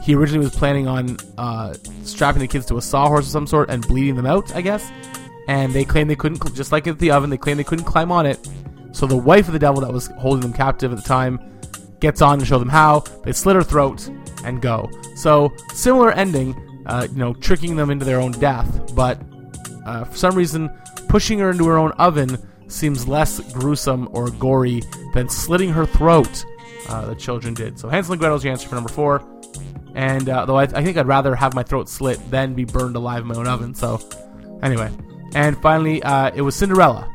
he 0.01 0.15
originally 0.15 0.45
was 0.45 0.55
planning 0.55 0.87
on 0.87 1.17
uh, 1.37 1.73
strapping 2.03 2.41
the 2.41 2.47
kids 2.47 2.65
to 2.67 2.77
a 2.77 2.81
sawhorse 2.81 3.25
of 3.25 3.31
some 3.31 3.47
sort 3.47 3.69
and 3.69 3.85
bleeding 3.87 4.15
them 4.15 4.25
out, 4.25 4.55
I 4.55 4.61
guess. 4.61 4.91
And 5.47 5.73
they 5.73 5.85
claimed 5.85 6.09
they 6.09 6.15
couldn't, 6.15 6.55
just 6.55 6.71
like 6.71 6.87
at 6.87 6.99
the 6.99 7.11
oven, 7.11 7.29
they 7.29 7.37
claimed 7.37 7.59
they 7.59 7.63
couldn't 7.63 7.85
climb 7.85 8.11
on 8.11 8.25
it. 8.25 8.39
So 8.93 9.05
the 9.05 9.17
wife 9.17 9.47
of 9.47 9.53
the 9.53 9.59
devil 9.59 9.81
that 9.81 9.91
was 9.91 10.07
holding 10.17 10.41
them 10.41 10.53
captive 10.53 10.91
at 10.91 10.97
the 10.97 11.03
time 11.03 11.39
gets 11.99 12.21
on 12.21 12.39
to 12.39 12.45
show 12.45 12.59
them 12.59 12.69
how. 12.69 13.01
They 13.23 13.33
slit 13.33 13.55
her 13.55 13.63
throat 13.63 14.09
and 14.45 14.61
go. 14.61 14.89
So 15.15 15.51
similar 15.73 16.11
ending, 16.11 16.55
uh, 16.85 17.07
you 17.11 17.17
know, 17.17 17.33
tricking 17.33 17.75
them 17.75 17.89
into 17.89 18.05
their 18.05 18.21
own 18.21 18.31
death. 18.33 18.95
But 18.95 19.21
uh, 19.85 20.05
for 20.05 20.17
some 20.17 20.35
reason, 20.35 20.69
pushing 21.09 21.39
her 21.39 21.51
into 21.51 21.67
her 21.67 21.77
own 21.77 21.91
oven 21.93 22.37
seems 22.67 23.07
less 23.07 23.39
gruesome 23.53 24.09
or 24.11 24.29
gory 24.29 24.81
than 25.13 25.29
slitting 25.29 25.69
her 25.69 25.85
throat. 25.85 26.45
Uh, 26.89 27.07
the 27.07 27.15
children 27.15 27.53
did. 27.53 27.79
So 27.79 27.89
Hansel 27.89 28.13
and 28.13 28.21
Gretel's 28.21 28.43
your 28.43 28.51
answer 28.51 28.67
for 28.67 28.75
number 28.75 28.89
four. 28.89 29.23
And 29.95 30.27
uh, 30.27 30.45
though 30.45 30.57
I, 30.57 30.63
I 30.63 30.83
think 30.83 30.97
I'd 30.97 31.07
rather 31.07 31.35
have 31.35 31.53
my 31.53 31.63
throat 31.63 31.87
slit 31.87 32.19
than 32.31 32.53
be 32.53 32.65
burned 32.65 32.95
alive 32.95 33.21
in 33.21 33.27
my 33.27 33.35
own 33.35 33.47
oven. 33.47 33.73
So 33.75 33.99
anyway, 34.61 34.91
and 35.35 35.59
finally, 35.61 36.01
uh, 36.03 36.31
it 36.35 36.41
was 36.41 36.55
Cinderella. 36.55 37.09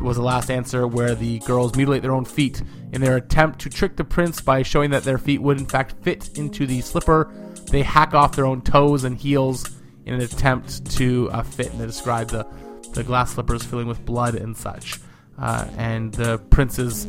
Was 0.00 0.16
the 0.16 0.22
last 0.22 0.50
answer 0.50 0.86
where 0.86 1.14
the 1.14 1.40
girls 1.40 1.74
mutilate 1.74 2.02
their 2.02 2.12
own 2.12 2.24
feet 2.24 2.62
in 2.92 3.00
their 3.00 3.16
attempt 3.16 3.58
to 3.60 3.70
trick 3.70 3.96
the 3.96 4.04
prince 4.04 4.40
by 4.40 4.62
showing 4.62 4.90
that 4.90 5.02
their 5.02 5.18
feet 5.18 5.42
would 5.42 5.58
in 5.58 5.66
fact 5.66 5.94
fit 6.02 6.38
into 6.38 6.66
the 6.66 6.80
slipper. 6.80 7.32
They 7.70 7.82
hack 7.82 8.14
off 8.14 8.36
their 8.36 8.46
own 8.46 8.62
toes 8.62 9.04
and 9.04 9.16
heels 9.16 9.68
in 10.06 10.14
an 10.14 10.20
attempt 10.20 10.90
to 10.92 11.30
uh, 11.32 11.42
fit, 11.42 11.70
and 11.70 11.80
they 11.80 11.86
describe 11.86 12.28
the 12.28 12.46
the 12.94 13.04
glass 13.04 13.32
slippers 13.34 13.62
filling 13.62 13.86
with 13.86 14.04
blood 14.04 14.34
and 14.34 14.56
such. 14.56 14.98
Uh, 15.38 15.68
and 15.76 16.12
the 16.14 16.38
prince's, 16.50 17.06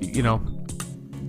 you 0.00 0.22
know, 0.22 0.42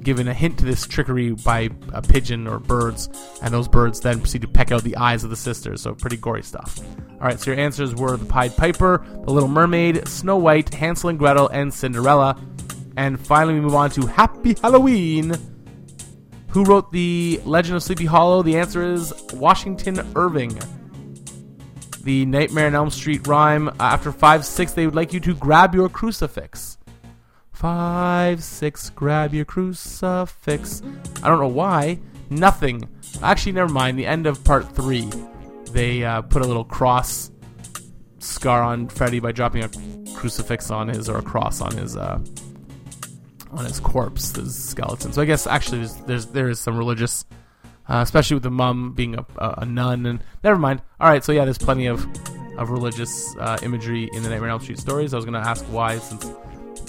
given 0.01 0.27
a 0.27 0.33
hint 0.33 0.57
to 0.59 0.65
this 0.65 0.85
trickery 0.87 1.31
by 1.31 1.69
a 1.93 2.01
pigeon 2.01 2.47
or 2.47 2.59
birds, 2.59 3.09
and 3.41 3.53
those 3.53 3.67
birds 3.67 3.99
then 3.99 4.19
proceed 4.19 4.41
to 4.41 4.47
peck 4.47 4.71
out 4.71 4.83
the 4.83 4.97
eyes 4.97 5.23
of 5.23 5.29
the 5.29 5.35
sisters. 5.35 5.81
So 5.81 5.93
pretty 5.93 6.17
gory 6.17 6.43
stuff. 6.43 6.79
All 6.79 7.27
right, 7.27 7.39
so 7.39 7.51
your 7.51 7.59
answers 7.59 7.93
were 7.93 8.17
the 8.17 8.25
Pied 8.25 8.57
Piper, 8.57 9.05
the 9.25 9.31
Little 9.31 9.49
Mermaid, 9.49 10.07
Snow 10.07 10.37
White, 10.37 10.73
Hansel 10.73 11.09
and 11.09 11.19
Gretel, 11.19 11.47
and 11.49 11.73
Cinderella. 11.73 12.39
And 12.97 13.19
finally, 13.19 13.53
we 13.53 13.61
move 13.61 13.75
on 13.75 13.89
to 13.91 14.07
Happy 14.07 14.55
Halloween. 14.61 15.33
Who 16.49 16.65
wrote 16.65 16.91
the 16.91 17.39
Legend 17.45 17.77
of 17.77 17.83
Sleepy 17.83 18.05
Hollow? 18.05 18.43
The 18.43 18.57
answer 18.57 18.83
is 18.83 19.13
Washington 19.33 20.05
Irving. 20.15 20.59
The 22.03 22.25
Nightmare 22.25 22.67
on 22.67 22.75
Elm 22.75 22.89
Street 22.89 23.27
rhyme. 23.27 23.69
After 23.79 24.11
five 24.11 24.43
six, 24.43 24.73
they 24.73 24.85
would 24.85 24.95
like 24.95 25.13
you 25.13 25.19
to 25.21 25.35
grab 25.35 25.75
your 25.75 25.87
crucifix. 25.87 26.77
Five, 27.61 28.43
six, 28.43 28.89
grab 28.89 29.35
your 29.35 29.45
crucifix. 29.45 30.81
I 31.21 31.29
don't 31.29 31.39
know 31.39 31.47
why. 31.47 31.99
Nothing. 32.31 32.89
Actually, 33.21 33.51
never 33.51 33.71
mind. 33.71 33.99
The 33.99 34.07
end 34.07 34.25
of 34.25 34.43
part 34.43 34.75
three, 34.75 35.07
they 35.69 36.03
uh, 36.03 36.23
put 36.23 36.41
a 36.41 36.47
little 36.47 36.63
cross 36.65 37.29
scar 38.17 38.63
on 38.63 38.87
Freddy 38.87 39.19
by 39.19 39.31
dropping 39.31 39.63
a 39.63 39.69
crucifix 40.15 40.71
on 40.71 40.87
his 40.87 41.07
or 41.07 41.19
a 41.19 41.21
cross 41.21 41.61
on 41.61 41.77
his 41.77 41.95
uh, 41.95 42.19
on 43.51 43.65
his 43.65 43.79
corpse, 43.79 44.35
his 44.35 44.55
skeleton. 44.55 45.13
So 45.13 45.21
I 45.21 45.25
guess 45.25 45.45
actually 45.45 45.81
there's, 45.81 45.95
there's 46.07 46.25
there 46.25 46.49
is 46.49 46.59
some 46.59 46.79
religious, 46.79 47.25
uh, 47.87 47.99
especially 48.01 48.37
with 48.37 48.43
the 48.43 48.49
mum 48.49 48.93
being 48.93 49.13
a, 49.13 49.25
a, 49.37 49.65
nun. 49.67 50.07
And 50.07 50.23
never 50.43 50.57
mind. 50.57 50.81
All 50.99 51.07
right, 51.07 51.23
so 51.23 51.31
yeah, 51.31 51.45
there's 51.45 51.59
plenty 51.59 51.85
of 51.85 52.07
of 52.57 52.71
religious 52.71 53.35
uh, 53.37 53.59
imagery 53.61 54.09
in 54.13 54.23
the 54.23 54.29
Nightmare 54.29 54.49
on 54.49 54.53
Elm 54.53 54.61
Street 54.61 54.79
stories. 54.79 55.13
I 55.13 55.17
was 55.17 55.25
gonna 55.25 55.37
ask 55.37 55.63
why 55.65 55.99
since 55.99 56.25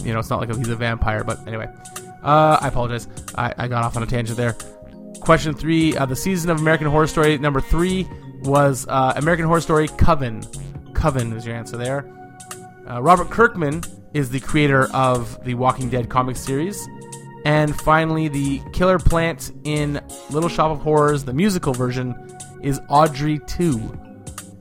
you 0.05 0.13
know, 0.13 0.19
it's 0.19 0.31
not 0.31 0.41
like 0.41 0.55
he's 0.55 0.69
a 0.69 0.77
vampire, 0.77 1.25
but 1.25 1.47
anyway. 1.47 1.69
Uh, 2.23 2.59
I 2.61 2.69
apologize. 2.69 3.09
I, 3.35 3.53
I 3.57 3.69
got 3.69 3.85
off 3.85 3.97
on 3.97 4.03
a 4.03 4.07
tangent 4.07 4.37
there. 4.37 4.57
Question 5.21 5.55
three: 5.55 5.97
uh, 5.97 6.07
The 6.07 6.17
season 6.17 6.51
of 6.51 6.61
American 6.61 6.87
Horror 6.87 7.07
Story 7.07 7.39
number 7.39 7.61
three 7.61 8.09
was 8.43 8.87
uh, 8.89 9.13
American 9.17 9.47
Horror 9.47 9.61
Story 9.61 9.89
Coven. 9.89 10.43
Coven 10.95 11.33
is 11.33 11.47
your 11.47 11.55
answer 11.55 11.77
there. 11.77 12.11
Uh, 12.89 13.01
Robert 13.03 13.31
Kirkman 13.31 13.83
is 14.15 14.31
the 14.31 14.41
creator 14.41 14.89
of 14.93 15.43
the 15.45 15.55
Walking 15.55 15.89
Dead 15.89 16.09
comic 16.09 16.37
series. 16.37 16.89
And 17.45 17.79
finally, 17.81 18.29
the 18.29 18.61
killer 18.73 18.99
plant 18.99 19.51
in 19.65 20.01
Little 20.31 20.49
Shop 20.49 20.71
of 20.71 20.81
Horrors, 20.81 21.25
the 21.25 21.33
musical 21.33 21.73
version, 21.73 22.15
is 22.63 22.81
Audrey 22.89 23.41
2. 23.41 23.99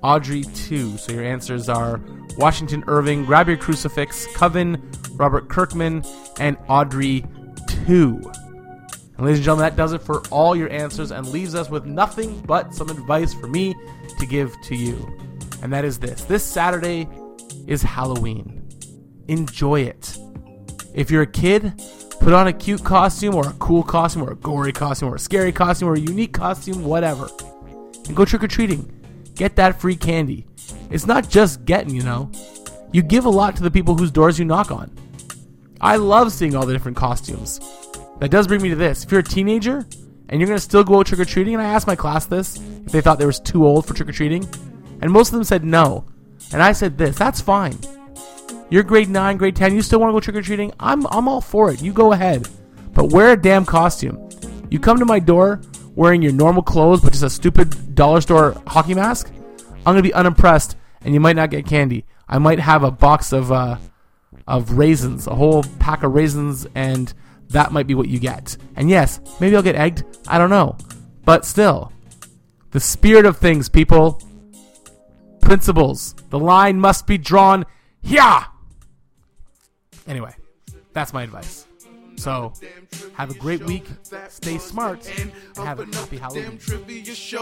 Audrey 0.01 0.43
2. 0.43 0.97
So 0.97 1.11
your 1.11 1.23
answers 1.23 1.69
are 1.69 2.01
Washington 2.37 2.83
Irving, 2.87 3.25
Grab 3.25 3.47
Your 3.47 3.57
Crucifix, 3.57 4.27
Coven, 4.35 4.91
Robert 5.13 5.49
Kirkman, 5.49 6.03
and 6.39 6.57
Audrey 6.67 7.25
2. 7.85 8.31
And 9.21 9.25
ladies 9.25 9.39
and 9.39 9.45
gentlemen, 9.45 9.65
that 9.65 9.75
does 9.75 9.93
it 9.93 10.01
for 10.01 10.21
all 10.29 10.55
your 10.55 10.71
answers 10.71 11.11
and 11.11 11.27
leaves 11.27 11.53
us 11.53 11.69
with 11.69 11.85
nothing 11.85 12.39
but 12.41 12.73
some 12.73 12.89
advice 12.89 13.33
for 13.33 13.47
me 13.47 13.75
to 14.19 14.25
give 14.25 14.55
to 14.63 14.75
you. 14.75 15.07
And 15.61 15.71
that 15.71 15.85
is 15.85 15.99
this 15.99 16.23
this 16.23 16.43
Saturday 16.43 17.07
is 17.67 17.83
Halloween. 17.83 18.67
Enjoy 19.27 19.81
it. 19.81 20.17
If 20.93 21.11
you're 21.11 21.21
a 21.21 21.27
kid, 21.27 21.73
put 22.19 22.33
on 22.33 22.47
a 22.47 22.53
cute 22.53 22.83
costume 22.83 23.35
or 23.35 23.47
a 23.47 23.53
cool 23.53 23.83
costume 23.83 24.23
or 24.23 24.31
a 24.31 24.35
gory 24.35 24.73
costume 24.73 25.09
or 25.09 25.15
a 25.15 25.19
scary 25.19 25.51
costume 25.51 25.89
or 25.89 25.93
a 25.93 25.99
unique 25.99 26.33
costume, 26.33 26.83
whatever. 26.83 27.29
And 28.07 28.15
go 28.15 28.25
trick 28.25 28.43
or 28.43 28.47
treating. 28.47 28.91
Get 29.35 29.55
that 29.57 29.79
free 29.79 29.95
candy. 29.95 30.47
It's 30.91 31.07
not 31.07 31.29
just 31.29 31.65
getting, 31.65 31.95
you 31.95 32.03
know. 32.03 32.29
You 32.91 33.01
give 33.01 33.25
a 33.25 33.29
lot 33.29 33.55
to 33.55 33.63
the 33.63 33.71
people 33.71 33.95
whose 33.95 34.11
doors 34.11 34.37
you 34.37 34.45
knock 34.45 34.71
on. 34.71 34.91
I 35.79 35.95
love 35.95 36.31
seeing 36.31 36.55
all 36.55 36.65
the 36.65 36.73
different 36.73 36.97
costumes. 36.97 37.59
That 38.19 38.29
does 38.29 38.47
bring 38.47 38.61
me 38.61 38.69
to 38.69 38.75
this. 38.75 39.03
If 39.03 39.11
you're 39.11 39.21
a 39.21 39.23
teenager 39.23 39.85
and 40.29 40.39
you're 40.39 40.47
going 40.47 40.57
to 40.57 40.63
still 40.63 40.83
go 40.83 41.01
trick 41.03 41.19
or 41.19 41.25
treating, 41.25 41.53
and 41.53 41.63
I 41.63 41.67
asked 41.67 41.87
my 41.87 41.95
class 41.95 42.25
this, 42.25 42.57
if 42.57 42.91
they 42.91 43.01
thought 43.01 43.17
they 43.17 43.25
was 43.25 43.39
too 43.39 43.65
old 43.65 43.85
for 43.85 43.93
trick 43.93 44.09
or 44.09 44.11
treating, 44.11 44.47
and 45.01 45.11
most 45.11 45.29
of 45.29 45.33
them 45.33 45.43
said 45.43 45.63
no. 45.63 46.05
And 46.53 46.61
I 46.61 46.73
said 46.73 46.97
this, 46.97 47.17
that's 47.17 47.41
fine. 47.41 47.77
You're 48.69 48.83
grade 48.83 49.09
9, 49.09 49.37
grade 49.37 49.55
10, 49.55 49.73
you 49.73 49.81
still 49.81 49.99
want 49.99 50.11
to 50.11 50.13
go 50.13 50.19
trick 50.19 50.35
or 50.35 50.41
treating? 50.41 50.71
I'm, 50.79 51.05
I'm 51.07 51.27
all 51.27 51.41
for 51.41 51.71
it. 51.71 51.81
You 51.81 51.93
go 51.93 52.11
ahead. 52.13 52.47
But 52.93 53.11
wear 53.11 53.31
a 53.31 53.41
damn 53.41 53.65
costume. 53.65 54.29
You 54.69 54.79
come 54.79 54.99
to 54.99 55.05
my 55.05 55.19
door 55.19 55.61
wearing 55.95 56.21
your 56.21 56.31
normal 56.31 56.63
clothes, 56.63 57.01
but 57.01 57.11
just 57.11 57.23
a 57.23 57.29
stupid 57.29 57.95
dollar 57.95 58.21
store 58.21 58.61
hockey 58.67 58.93
mask, 58.93 59.31
I'm 59.85 59.93
going 59.93 59.97
to 59.97 60.03
be 60.03 60.13
unimpressed, 60.13 60.77
and 61.03 61.13
you 61.13 61.19
might 61.19 61.35
not 61.35 61.49
get 61.49 61.65
candy. 61.65 62.05
I 62.27 62.37
might 62.37 62.59
have 62.59 62.83
a 62.83 62.91
box 62.91 63.33
of, 63.33 63.51
uh, 63.51 63.77
of 64.47 64.71
raisins, 64.71 65.27
a 65.27 65.35
whole 65.35 65.63
pack 65.79 66.03
of 66.03 66.13
raisins, 66.13 66.67
and 66.75 67.13
that 67.49 67.71
might 67.71 67.87
be 67.87 67.95
what 67.95 68.07
you 68.07 68.19
get. 68.19 68.57
And 68.75 68.89
yes, 68.89 69.19
maybe 69.39 69.55
I'll 69.55 69.61
get 69.61 69.75
egged. 69.75 70.03
I 70.27 70.37
don't 70.37 70.49
know. 70.49 70.77
But 71.25 71.45
still, 71.45 71.91
the 72.71 72.79
spirit 72.79 73.25
of 73.25 73.37
things, 73.37 73.69
people. 73.69 74.21
Principles. 75.41 76.15
The 76.29 76.39
line 76.39 76.79
must 76.79 77.07
be 77.07 77.17
drawn 77.17 77.65
Yeah. 78.01 78.45
Anyway, 80.07 80.33
that's 80.93 81.13
my 81.13 81.23
advice. 81.23 81.65
So, 82.15 82.53
have 83.13 83.31
a 83.31 83.33
great 83.33 83.63
week. 83.65 83.85
Stay 84.29 84.57
smart. 84.57 85.09
And 85.19 85.31
have 85.55 85.79
a 85.79 85.85
happy 85.85 86.17
Halloween. 86.17 86.43
Damn 86.43 86.57
trivia 86.57 87.15
show. 87.15 87.41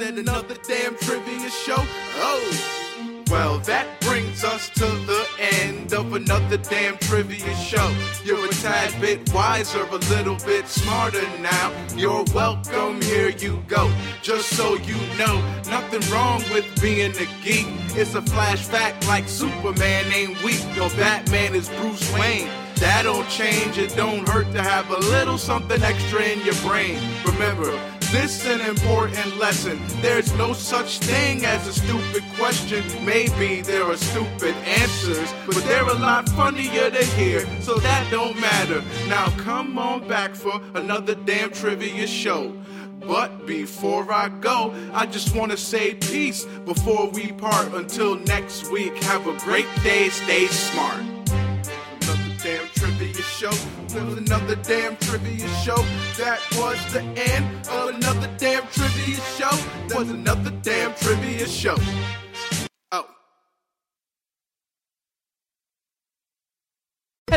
Another 0.00 0.56
damn 0.66 0.96
trivia 0.96 1.50
show. 1.50 1.76
Oh. 1.78 2.89
Well, 3.30 3.60
that 3.60 3.86
brings 4.00 4.42
us 4.42 4.68
to 4.70 4.86
the 4.86 5.24
end 5.38 5.94
of 5.94 6.14
another 6.14 6.56
damn 6.56 6.98
trivia 6.98 7.54
show. 7.54 7.94
You're 8.24 8.44
a 8.44 8.48
tad 8.48 9.00
bit 9.00 9.32
wiser, 9.32 9.84
a 9.84 9.96
little 10.12 10.34
bit 10.44 10.66
smarter 10.66 11.22
now. 11.38 11.72
You're 11.94 12.24
welcome, 12.34 13.00
here 13.02 13.28
you 13.28 13.62
go. 13.68 13.88
Just 14.20 14.48
so 14.56 14.74
you 14.74 14.96
know, 15.16 15.40
nothing 15.70 16.02
wrong 16.12 16.42
with 16.52 16.66
being 16.82 17.12
a 17.12 17.44
geek. 17.44 17.68
It's 17.94 18.16
a 18.16 18.22
flash 18.22 18.64
fact 18.64 19.06
like 19.06 19.28
Superman 19.28 20.06
ain't 20.12 20.42
weak, 20.42 20.66
or 20.76 20.90
Batman 20.90 21.54
is 21.54 21.68
Bruce 21.68 22.12
Wayne. 22.14 22.48
That 22.80 23.02
don't 23.04 23.28
change, 23.28 23.78
it 23.78 23.94
don't 23.94 24.28
hurt 24.28 24.50
to 24.54 24.62
have 24.62 24.90
a 24.90 24.98
little 24.98 25.38
something 25.38 25.80
extra 25.82 26.22
in 26.22 26.44
your 26.44 26.56
brain. 26.66 26.98
Remember, 27.24 27.78
this 28.12 28.46
an 28.46 28.60
important 28.62 29.36
lesson? 29.38 29.80
There's 30.00 30.32
no 30.34 30.52
such 30.52 30.98
thing 30.98 31.44
as 31.44 31.66
a 31.68 31.72
stupid 31.72 32.24
question. 32.36 32.82
Maybe 33.04 33.60
there 33.60 33.84
are 33.84 33.96
stupid 33.96 34.54
answers, 34.66 35.32
but 35.46 35.56
they're 35.64 35.88
a 35.88 35.94
lot 35.94 36.28
funnier 36.30 36.90
to 36.90 37.04
hear, 37.04 37.46
so 37.60 37.76
that 37.76 38.10
don't 38.10 38.38
matter. 38.40 38.82
Now 39.08 39.28
come 39.38 39.78
on 39.78 40.08
back 40.08 40.34
for 40.34 40.60
another 40.74 41.14
damn 41.14 41.50
trivia 41.50 42.06
show. 42.06 42.52
But 43.00 43.46
before 43.46 44.12
I 44.12 44.28
go, 44.28 44.74
I 44.92 45.06
just 45.06 45.34
want 45.34 45.52
to 45.52 45.56
say 45.56 45.94
peace 45.94 46.44
before 46.64 47.08
we 47.10 47.32
part. 47.32 47.72
Until 47.74 48.16
next 48.16 48.70
week, 48.70 48.94
have 49.04 49.26
a 49.26 49.36
great 49.38 49.68
day, 49.82 50.08
stay 50.10 50.46
smart. 50.48 51.00
Another 51.00 52.34
damn 52.42 52.66
trivia 52.74 53.19
show. 53.40 53.48
With 53.94 54.18
another 54.18 54.54
damn 54.56 54.98
trivia 54.98 55.48
show. 55.64 55.82
That 56.18 56.40
was 56.58 56.78
the 56.92 57.00
end 57.00 57.66
of 57.68 57.94
another 57.94 58.28
damn 58.36 58.66
trivia 58.66 59.16
show. 59.38 59.56
That 59.88 59.98
was 59.98 60.10
another 60.10 60.50
damn 60.62 60.94
trivia 60.96 61.48
show. 61.48 61.76